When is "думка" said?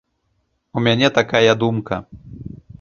1.67-2.03